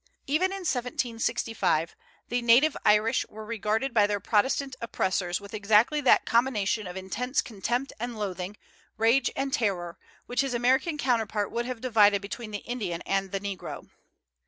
Even 0.25 0.45
in 0.49 0.65
1765 0.65 1.95
"the 2.29 2.41
native 2.41 2.75
Irish 2.83 3.23
were 3.27 3.45
regarded 3.45 3.93
by 3.93 4.07
their 4.07 4.19
Protestant 4.19 4.75
oppressors 4.81 5.39
with 5.39 5.53
exactly 5.53 6.01
that 6.01 6.25
combination 6.25 6.87
of 6.87 6.97
intense 6.97 7.39
contempt 7.39 7.93
and 7.99 8.17
loathing, 8.17 8.57
rage 8.97 9.29
and 9.35 9.53
terror, 9.53 9.99
which 10.25 10.41
his 10.41 10.55
American 10.55 10.97
counterpart 10.97 11.51
would 11.51 11.67
have 11.67 11.81
divided 11.81 12.19
between 12.19 12.49
the 12.49 12.65
Indian 12.65 13.03
and 13.03 13.31
the 13.31 13.39
Negro." 13.39 13.89